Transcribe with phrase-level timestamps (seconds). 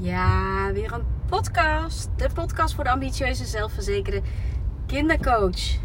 [0.00, 2.08] Ja, weer een podcast.
[2.16, 4.22] De podcast voor de ambitieuze, zelfverzekerde
[4.86, 5.78] kindercoach.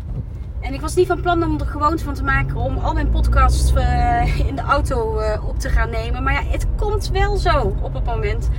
[0.60, 3.10] En ik was niet van plan om er gewoonte van te maken om al mijn
[3.10, 6.24] podcasts uh, in de auto uh, op te gaan nemen.
[6.24, 8.50] Maar ja, het komt wel zo op het moment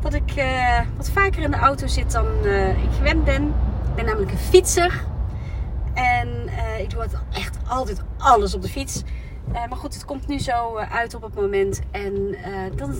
[0.00, 2.26] dat ik uh, wat vaker in de auto zit dan
[2.82, 3.42] ik gewend ben.
[3.88, 5.04] Ik ben namelijk een fietser.
[5.94, 6.28] En
[6.78, 9.02] ik doe echt altijd alles op de fiets.
[9.52, 11.80] Uh, maar goed, het komt nu zo uh, uit op het moment.
[11.90, 12.36] En uh,
[12.76, 12.94] dan,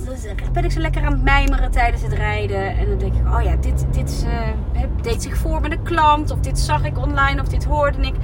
[0.52, 2.76] ben ik zo lekker aan het mijmeren tijdens het rijden.
[2.76, 4.26] En dan denk ik, oh ja, dit, dit
[5.02, 6.30] deed zich voor met een klant.
[6.30, 7.40] Of dit zag ik online.
[7.40, 8.14] Of dit hoorde ik.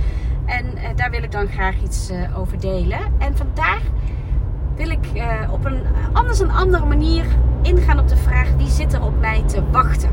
[0.46, 2.98] En daar wil ik dan graag iets over delen.
[3.18, 3.80] En vandaag
[4.74, 5.06] wil ik
[5.50, 5.82] op een
[6.12, 7.24] anders een andere manier
[7.62, 10.10] ingaan op de vraag: wie zit er op mij te wachten?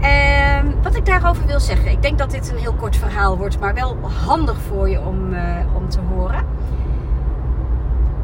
[0.00, 3.60] Ehm, wat ik daarover wil zeggen, ik denk dat dit een heel kort verhaal wordt,
[3.60, 3.96] maar wel
[4.26, 6.46] handig voor je om, uh, om te horen.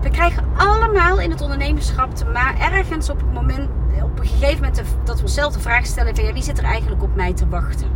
[0.01, 3.69] We krijgen allemaal in het ondernemerschap te maar ergens op het moment,
[4.03, 6.65] op een gegeven moment, dat we onszelf de vraag stellen: van, ja, wie zit er
[6.65, 7.89] eigenlijk op mij te wachten?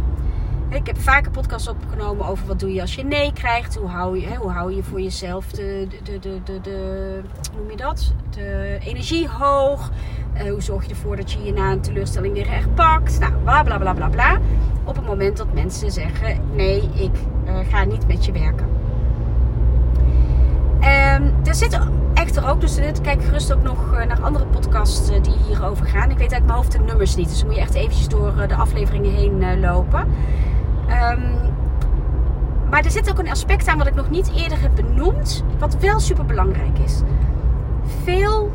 [0.74, 3.74] Ik heb vaker podcasts opgenomen over wat doe je als je nee krijgt.
[3.76, 7.20] Hoe hou je, hoe hou je voor jezelf de, de, de, de,
[7.56, 8.12] noem je dat?
[8.30, 9.90] de energie hoog.
[10.36, 13.18] Uh, hoe zorg je ervoor dat je je na een teleurstelling weer echt pakt?
[13.18, 14.38] Nou, bla bla bla bla bla.
[14.84, 17.16] Op het moment dat mensen zeggen: nee, ik
[17.46, 18.72] uh, ga niet met je werken.
[21.44, 21.78] Er zit
[22.14, 26.10] echter ook, dus kijk gerust ook nog eh, naar andere podcasts die hierover gaan.
[26.10, 28.54] Ik weet uit mijn hoofd de nummers niet, dus moet je echt eventjes door de
[28.54, 30.06] afleveringen heen lopen.
[31.12, 31.52] Um,
[32.70, 35.76] maar er zit ook een aspect aan wat ik nog niet eerder heb benoemd, wat
[35.78, 37.00] wel super belangrijk is.
[38.02, 38.52] Veel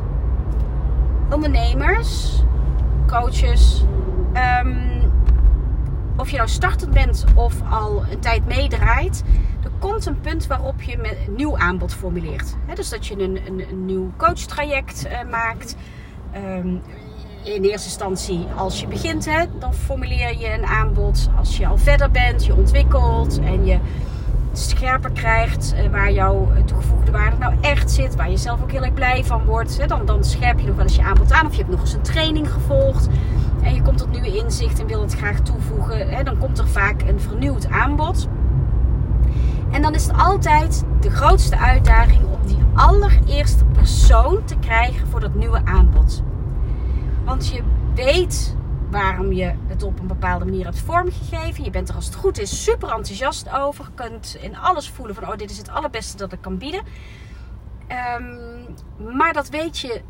[1.29, 2.41] ondernemers,
[3.07, 3.85] coaches,
[4.63, 5.11] um,
[6.17, 9.23] of je nou startend bent of al een tijd meedraait,
[9.63, 12.55] er komt een punt waarop je met een nieuw aanbod formuleert.
[12.73, 15.75] dus dat je een, een, een nieuw coachtraject uh, maakt.
[16.35, 16.81] Um,
[17.55, 21.29] in eerste instantie, als je begint, hè, dan formuleer je een aanbod.
[21.37, 23.79] Als je al verder bent, je ontwikkelt en je
[24.53, 28.83] scherper krijgt uh, waar jouw toegevoegde waarde nou echt zit, waar je zelf ook heel
[28.83, 31.45] erg blij van wordt, dan, dan scherp je nog wel eens je aanbod aan.
[31.45, 33.07] Of je hebt nog eens een training gevolgd
[33.61, 36.09] en je komt tot nieuwe inzicht en wil het graag toevoegen.
[36.09, 38.27] Hè, dan komt er vaak een vernieuwd aanbod.
[39.71, 45.19] En dan is het altijd de grootste uitdaging om die allereerste persoon te krijgen voor
[45.19, 46.23] dat nieuwe aanbod.
[47.29, 47.63] Want je
[47.95, 48.55] weet
[48.91, 51.63] waarom je het op een bepaalde manier hebt vormgegeven.
[51.63, 53.85] Je bent er als het goed is super enthousiast over.
[53.85, 56.81] Je kunt in alles voelen van oh dit is het allerbeste dat ik kan bieden.
[58.17, 58.65] Um,
[59.13, 60.01] maar dat weet je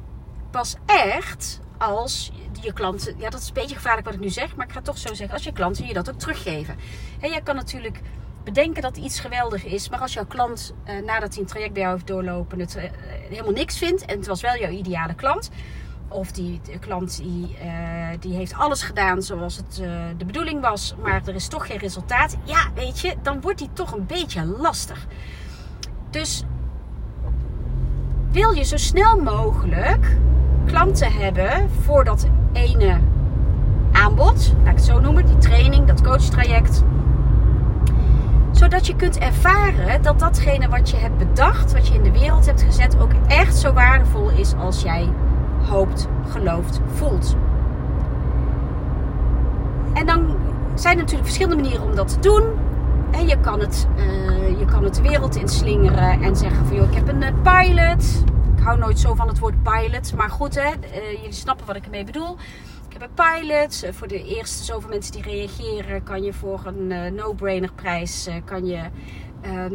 [0.51, 2.31] pas echt als
[2.61, 3.15] je klanten...
[3.17, 4.55] Ja dat is een beetje gevaarlijk wat ik nu zeg.
[4.55, 5.35] Maar ik ga toch zo zeggen.
[5.35, 6.75] Als je klanten je dat ook teruggeven.
[7.19, 8.01] En je kan natuurlijk
[8.43, 9.89] bedenken dat iets geweldig is.
[9.89, 12.83] Maar als jouw klant uh, nadat hij een traject bij jou heeft doorlopen het uh,
[13.29, 14.05] helemaal niks vindt.
[14.05, 15.49] En het was wel jouw ideale klant
[16.09, 17.71] of die klant die, uh,
[18.19, 21.77] die heeft alles gedaan zoals het uh, de bedoeling was, maar er is toch geen
[21.77, 22.37] resultaat.
[22.43, 25.07] Ja, weet je, dan wordt die toch een beetje lastig.
[26.09, 26.43] Dus
[28.31, 30.17] wil je zo snel mogelijk
[30.65, 32.99] klanten hebben voor dat ene
[33.91, 36.83] aanbod, laat ik het zo noemen, die training, dat coachtraject.
[38.51, 42.45] Zodat je kunt ervaren dat datgene wat je hebt bedacht, wat je in de wereld
[42.45, 45.09] hebt gezet, ook echt zo waardevol is als jij
[45.69, 47.35] hoopt, gelooft, voelt.
[49.93, 50.37] En dan
[50.75, 52.43] zijn er natuurlijk verschillende manieren om dat te doen.
[53.11, 56.89] En je kan het, uh, je kan het de wereld inslingeren en zeggen van joh,
[56.89, 58.23] ik heb een uh, pilot.
[58.55, 61.75] Ik hou nooit zo van het woord pilot, maar goed hè, uh, jullie snappen wat
[61.75, 62.37] ik ermee bedoel.
[62.89, 63.87] Ik heb een pilot.
[63.91, 68.79] voor de eerste zoveel mensen die reageren kan je voor een no-brainer prijs kan je,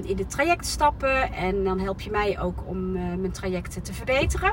[0.02, 1.32] in het traject stappen.
[1.32, 4.52] En dan help je mij ook om mijn trajecten te verbeteren.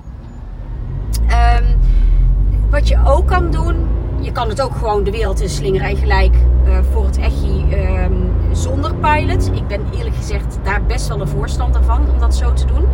[2.72, 3.88] Wat je ook kan doen,
[4.20, 7.66] je kan het ook gewoon de wereld in slingeren en gelijk uh, voor het echi
[7.74, 9.52] um, zonder pilot.
[9.54, 12.86] Ik ben eerlijk gezegd daar best wel een voorstander van om dat zo te doen.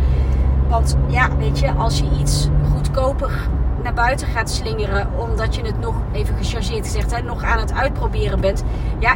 [0.68, 3.48] Want ja, weet je, als je iets goedkoper
[3.82, 7.72] naar buiten gaat slingeren, omdat je het nog even gechargeerd gezegd, hè, nog aan het
[7.72, 8.64] uitproberen bent.
[8.98, 9.14] Ja,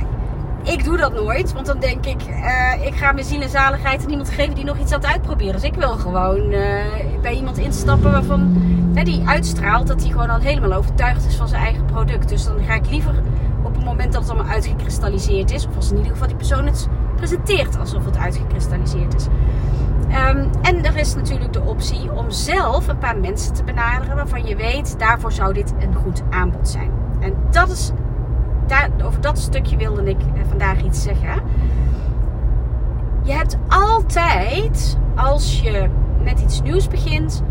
[0.63, 4.05] ik doe dat nooit, want dan denk ik, uh, ik ga mijn ziel en zaligheid
[4.05, 5.53] aan iemand geven die nog iets aan uitproberen.
[5.53, 6.85] Dus ik wil gewoon uh,
[7.23, 8.63] bij iemand instappen waarvan
[9.05, 12.29] die uitstraalt dat hij gewoon al helemaal overtuigd is van zijn eigen product.
[12.29, 13.15] Dus dan ga ik liever
[13.63, 16.67] op het moment dat het allemaal uitgekristalliseerd is, of als in ieder geval die persoon
[16.67, 19.27] het presenteert alsof het uitgekristalliseerd is.
[20.09, 24.47] Um, en er is natuurlijk de optie om zelf een paar mensen te benaderen waarvan
[24.47, 26.91] je weet, daarvoor zou dit een goed aanbod zijn.
[27.21, 27.91] En dat is
[29.05, 31.43] over dat stukje wilde ik eh, vandaag iets zeggen.
[33.23, 35.89] Je hebt altijd, als je
[36.23, 37.43] met iets nieuws begint,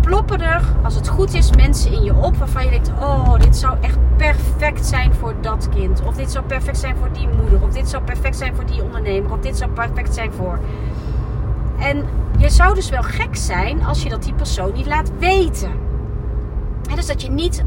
[0.00, 3.56] ploppen er, als het goed is, mensen in je op waarvan je denkt: Oh, dit
[3.56, 6.02] zou echt perfect zijn voor dat kind.
[6.02, 7.62] Of dit zou perfect zijn voor die moeder.
[7.62, 9.32] Of dit zou perfect zijn voor die ondernemer.
[9.32, 10.58] Of dit zou perfect zijn voor.
[11.78, 12.04] En
[12.38, 15.70] je zou dus wel gek zijn als je dat die persoon niet laat weten.
[16.90, 17.64] En dus dat je niet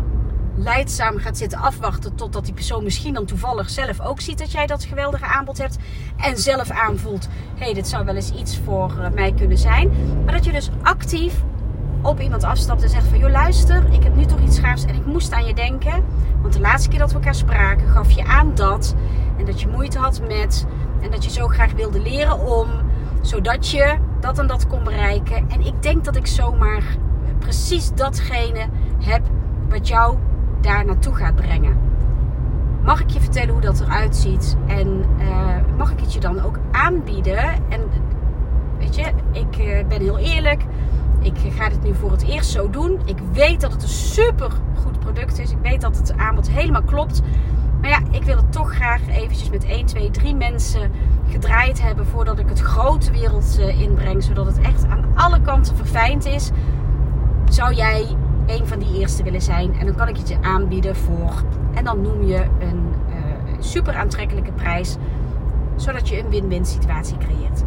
[0.58, 4.66] leidzaam gaat zitten afwachten totdat die persoon misschien dan toevallig zelf ook ziet dat jij
[4.66, 5.78] dat geweldige aanbod hebt
[6.18, 9.92] en zelf aanvoelt, hé, hey, dit zou wel eens iets voor eh, mij kunnen zijn.
[10.26, 11.44] Maar dat je dus actief
[12.02, 14.96] op iemand afstapt en zegt van, joh luister, ik heb nu toch iets gaafs en
[14.96, 16.04] ik moest aan je denken.
[16.42, 18.96] Want de laatste keer dat we elkaar spraken gaf je aan dat
[19.38, 20.66] en dat je moeite had met
[21.02, 22.70] en dat je zo graag wilde leren om,
[23.22, 25.50] zodat je dat en dat kon bereiken.
[25.50, 26.84] En ik denk dat ik zomaar
[27.40, 28.68] precies datgene
[29.00, 29.22] heb
[29.70, 30.18] wat jou
[30.66, 31.78] daar naartoe gaat brengen.
[32.84, 34.56] Mag ik je vertellen hoe dat eruit ziet?
[34.68, 37.44] En uh, mag ik het je dan ook aanbieden?
[37.70, 37.82] En
[38.78, 40.64] weet je, ik uh, ben heel eerlijk.
[41.22, 43.00] Ik ga dit nu voor het eerst zo doen.
[43.06, 45.52] Ik weet dat het een super goed product is.
[45.52, 47.22] Ik weet dat het aanbod helemaal klopt.
[47.82, 50.92] Maar ja, ik wil het toch graag eventjes met 1, 2, 3 mensen
[51.30, 54.24] gedraaid hebben voordat ik het grote wereld inbreng.
[54.24, 56.52] Zodat het echt aan alle kanten verfijnd is.
[57.50, 58.16] Zou jij
[58.46, 59.76] een van die eerste willen zijn.
[59.80, 61.34] En dan kan ik het je aanbieden voor.
[61.74, 63.16] En dan noem je een uh,
[63.60, 64.96] super aantrekkelijke prijs.
[65.76, 67.64] Zodat je een win-win situatie creëert.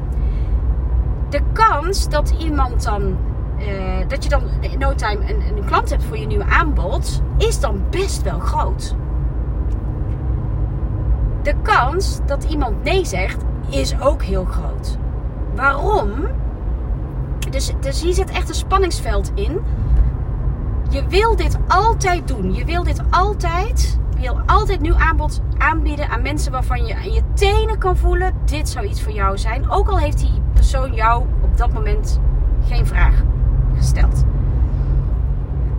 [1.28, 3.16] De kans dat iemand dan.
[3.58, 7.22] Uh, dat je dan in no time een, een klant hebt voor je nieuwe aanbod.
[7.36, 8.94] Is dan best wel groot.
[11.42, 13.44] De kans dat iemand nee zegt.
[13.68, 14.98] Is ook heel groot.
[15.54, 16.10] Waarom?
[17.50, 19.60] Dus, dus hier zit echt een spanningsveld in
[20.88, 22.54] je wil dit altijd doen.
[22.54, 23.98] Je wil dit altijd.
[24.16, 28.34] Je wil altijd nieuw aanbod aanbieden aan mensen waarvan je aan je tenen kan voelen:
[28.44, 29.70] dit zou iets voor jou zijn.
[29.70, 32.20] Ook al heeft die persoon jou op dat moment
[32.68, 33.14] geen vraag
[33.76, 34.24] gesteld.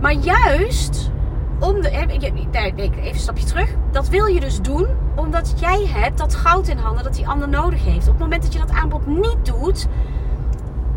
[0.02, 1.12] Maar juist
[1.60, 1.90] om de.
[1.90, 3.70] Even een stapje terug.
[3.92, 7.50] Dat wil je dus doen omdat jij hebt dat goud in handen dat die ander
[7.50, 8.08] nodig heeft.
[8.08, 9.88] Op het moment dat je dat aanbod niet doet.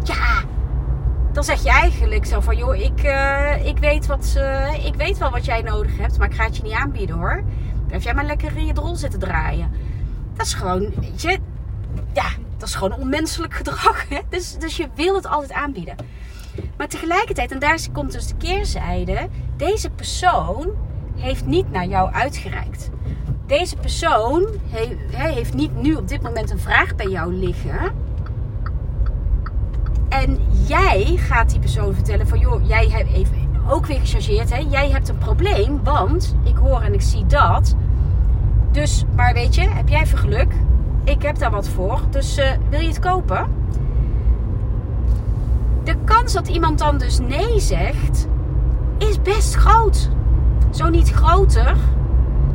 [0.02, 0.42] Ja,
[1.46, 5.18] dan zeg je eigenlijk zo van, joh, ik, uh, ik, weet wat, uh, ik weet
[5.18, 7.42] wel wat jij nodig hebt, maar ik ga het je niet aanbieden hoor.
[7.90, 9.70] Heb jij maar lekker in je drol zitten draaien.
[10.36, 11.38] Dat is gewoon, weet je,
[12.12, 12.24] ja,
[12.56, 14.08] dat is gewoon onmenselijk gedrag.
[14.08, 14.18] Hè?
[14.28, 15.96] Dus, dus je wil het altijd aanbieden.
[16.76, 20.70] Maar tegelijkertijd, en daar komt dus de keerzijde, deze persoon
[21.16, 22.90] heeft niet naar jou uitgereikt.
[23.46, 24.94] Deze persoon heeft,
[25.34, 28.01] heeft niet nu op dit moment een vraag bij jou liggen
[30.22, 34.58] en jij gaat die persoon vertellen van joh, jij hebt even ook weer gechargeerd, hè?
[34.68, 37.74] Jij hebt een probleem, want ik hoor en ik zie dat.
[38.70, 40.52] Dus, maar weet je, heb jij even geluk?
[41.04, 43.46] Ik heb daar wat voor, dus uh, wil je het kopen?
[45.84, 48.26] De kans dat iemand dan dus nee zegt,
[48.98, 50.08] is best groot.
[50.70, 51.76] Zo niet groter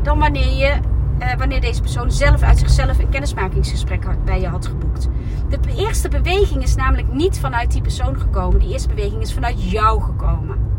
[0.02, 0.76] dan wanneer je
[1.20, 5.08] uh, wanneer deze persoon zelf uit zichzelf een kennismakingsgesprek bij je had geboekt.
[5.50, 8.60] De eerste beweging is namelijk niet vanuit die persoon gekomen.
[8.60, 10.76] Die eerste beweging is vanuit jou gekomen.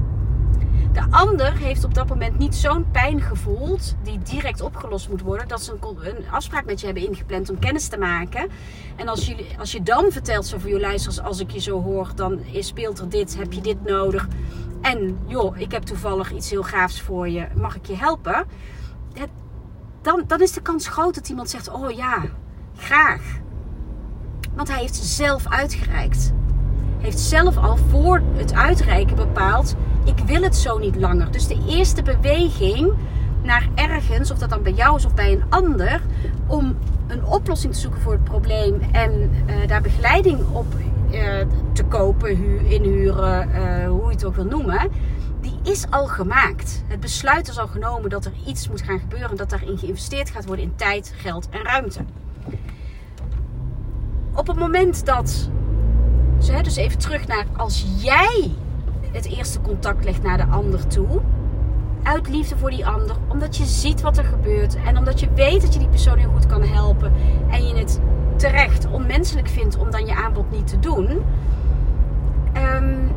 [0.93, 5.49] De ander heeft op dat moment niet zo'n pijn gevoeld die direct opgelost moet worden.
[5.49, 8.51] Dat ze een, afspraak met je hebben ingepland om kennis te maken.
[8.97, 12.11] En als, als je dan vertelt zo voor je luisteraars, als ik je zo hoor,
[12.15, 14.29] dan speelt er dit, heb je dit nodig.
[14.81, 18.47] En joh, ik heb toevallig iets heel gaafs voor je, mag ik je helpen?
[20.03, 22.23] Dan, dan is de kans groot dat iemand zegt: Oh ja,
[22.77, 23.41] graag.
[24.59, 26.33] Want hij heeft zelf uitgereikt.
[26.99, 29.75] Heeft zelf al voor het uitreiken bepaald:
[30.05, 31.31] Ik wil het zo niet langer.
[31.31, 32.93] Dus de eerste beweging
[33.43, 36.01] naar ergens, of dat dan bij jou is of bij een ander,
[36.47, 40.67] om een oplossing te zoeken voor het probleem en uh, daar begeleiding op
[41.11, 41.21] uh,
[41.73, 44.91] te kopen, hu inhuren, uh, hoe je het ook wil noemen
[45.41, 46.83] die is al gemaakt.
[46.87, 49.37] Het besluit is al genomen dat er iets moet gaan gebeuren.
[49.37, 52.01] Dat daarin geïnvesteerd gaat worden in tijd, geld en ruimte.
[54.39, 55.51] Op het moment dat,
[56.63, 58.51] dus even terug naar als jij
[59.13, 61.21] het eerste contact legt naar de ander toe.
[62.03, 63.17] Uit liefde voor die ander.
[63.29, 64.77] Omdat je ziet wat er gebeurt.
[64.87, 67.13] En omdat je weet dat je die persoon heel goed kan helpen.
[67.51, 68.01] En je het
[68.37, 71.05] terecht onmenselijk vindt om dan je aanbod niet te doen.
[72.57, 73.11] Um,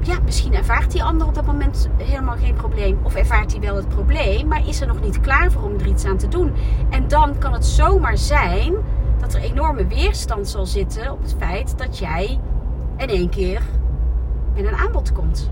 [0.00, 2.98] ja, misschien ervaart die ander op dat moment helemaal geen probleem.
[3.02, 5.86] Of ervaart hij wel het probleem, maar is er nog niet klaar voor om er
[5.86, 6.52] iets aan te doen.
[6.90, 8.74] En dan kan het zomaar zijn
[9.22, 12.40] dat er enorme weerstand zal zitten op het feit dat jij
[12.96, 13.62] in één keer
[14.54, 15.50] met een aanbod komt.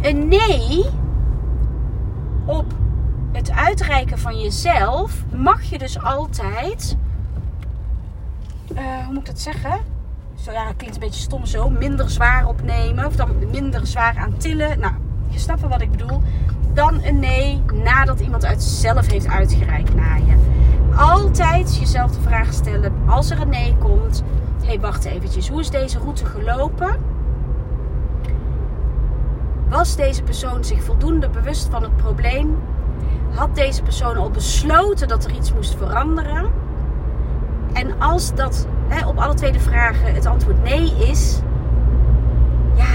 [0.00, 0.84] Een nee
[2.46, 2.64] op
[3.32, 6.96] het uitreiken van jezelf mag je dus altijd.
[8.72, 9.80] Uh, hoe moet ik dat zeggen?
[10.44, 13.06] zo ja, dat klinkt een beetje stom zo, minder zwaar opnemen.
[13.06, 14.78] Of dan minder zwaar aan tillen.
[14.78, 14.92] Nou,
[15.28, 16.22] je snapt wel wat ik bedoel.
[16.74, 20.49] Dan een nee nadat iemand uit zelf heeft uitgereikt naar je.
[21.00, 24.22] Altijd jezelf de vraag stellen als er een nee komt.
[24.60, 25.48] Hé, hey, wacht eventjes.
[25.48, 26.96] Hoe is deze route gelopen?
[29.68, 32.56] Was deze persoon zich voldoende bewust van het probleem?
[33.34, 36.50] Had deze persoon al besloten dat er iets moest veranderen?
[37.72, 41.40] En als dat hè, op alle twee de vragen het antwoord nee is,
[42.74, 42.94] ja,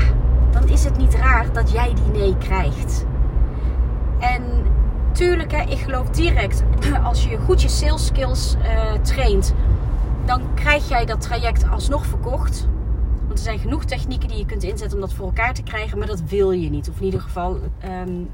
[0.52, 3.06] dan is het niet raar dat jij die nee krijgt.
[4.20, 4.42] En
[5.16, 6.64] tuurlijk, hè, ik geloof direct,
[7.04, 9.54] als je goed je sales skills uh, traint,
[10.26, 12.68] dan krijg jij dat traject alsnog verkocht.
[13.26, 15.98] Want er zijn genoeg technieken die je kunt inzetten om dat voor elkaar te krijgen,
[15.98, 16.90] maar dat wil je niet.
[16.90, 18.30] Of in ieder geval, um,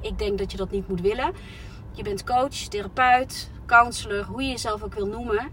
[0.00, 1.32] ik denk dat je dat niet moet willen.
[1.92, 5.48] Je bent coach, therapeut, counselor, hoe je jezelf ook wil noemen.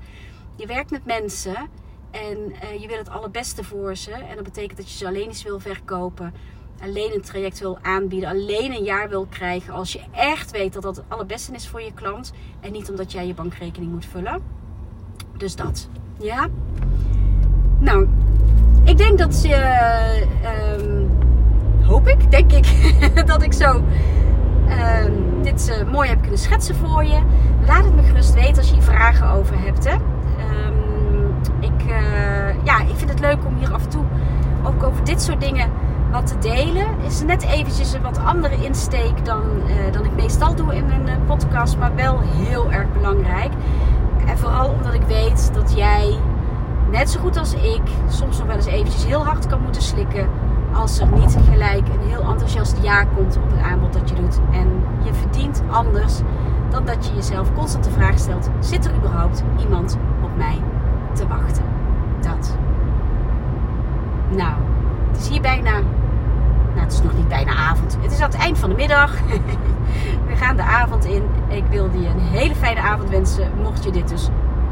[0.56, 1.56] Je werkt met mensen
[2.12, 4.12] en uh, je wil het allerbeste voor ze.
[4.12, 6.34] En dat betekent dat je ze alleen eens wil verkopen.
[6.84, 8.30] Alleen een traject wil aanbieden.
[8.30, 9.74] Alleen een jaar wil krijgen.
[9.74, 12.34] Als je echt weet dat dat het allerbeste is voor je klant.
[12.60, 14.42] En niet omdat jij je bankrekening moet vullen.
[15.38, 15.90] Dus dat.
[16.20, 16.48] Ja?
[17.80, 18.08] Nou,
[18.84, 19.56] ik denk dat je.
[20.42, 22.96] Uh, hoop ik, denk ik.
[23.32, 23.84] dat ik zo
[24.68, 25.06] uh,
[25.42, 27.22] dit uh, mooi heb kunnen schetsen voor je.
[27.68, 29.86] Laat het me gerust weten als je hier vragen over hebt.
[29.90, 29.96] Hè?
[31.60, 34.04] ik, uh, ja, ik vind het leuk om hier af en toe
[34.64, 35.72] ook over dit soort dingen
[36.12, 36.88] wat te delen.
[37.06, 41.08] Is net eventjes een wat andere insteek dan, uh, dan ik meestal doe in mijn
[41.08, 41.77] uh, podcast.
[41.77, 43.51] Maar wel heel erg belangrijk.
[44.25, 46.18] En vooral omdat ik weet dat jij,
[46.91, 50.30] net zo goed als ik, soms nog wel eens eventjes heel hard kan moeten slikken.
[50.74, 54.39] Als er niet gelijk een heel enthousiast ja komt op het aanbod dat je doet.
[54.51, 56.20] En je verdient anders
[56.70, 60.62] dan dat je jezelf constant de vraag stelt: zit er überhaupt iemand op mij
[61.13, 61.63] te wachten.
[62.20, 62.58] Dat.
[64.30, 64.53] Nou,
[65.12, 65.72] het is hier bijna.
[66.74, 67.98] Nou, het is nog niet bijna avond.
[68.01, 69.13] Het is aan het eind van de middag.
[70.30, 71.24] We gaan de avond in.
[71.48, 73.51] Ik wilde je een hele fijne avond wensen.
[73.62, 74.30] Mocht je dit dus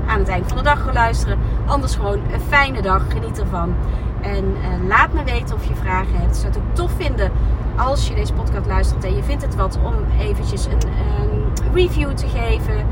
[0.07, 1.39] aan het eind van de dag luisteren.
[1.65, 3.01] Anders gewoon een fijne dag.
[3.09, 3.75] Geniet ervan.
[4.21, 6.35] En uh, laat me weten of je vragen hebt.
[6.35, 7.31] Zou het ook tof vinden
[7.75, 10.81] als je deze podcast luistert en je vindt het wat om eventjes een,
[11.21, 12.85] een review te geven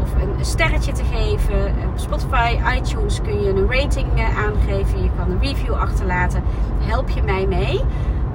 [0.00, 1.66] of een sterretje te geven.
[1.66, 5.02] Op Spotify, iTunes kun je een rating eh, aangeven.
[5.02, 6.42] Je kan een review achterlaten.
[6.78, 7.80] Help je mij mee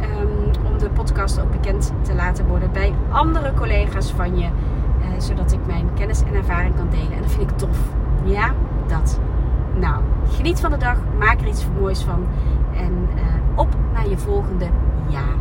[0.03, 4.46] um, om de podcast ook bekend te laten worden bij andere collega's van je.
[4.46, 7.12] Uh, zodat ik mijn kennis en ervaring kan delen.
[7.12, 7.77] En dat vind ik tof.
[8.24, 8.53] Ja,
[8.88, 9.20] dat.
[9.75, 10.98] Nou, geniet van de dag.
[11.20, 12.27] Maak er iets moois van.
[12.75, 13.24] En uh,
[13.56, 14.68] op naar je volgende
[15.08, 15.36] jaar.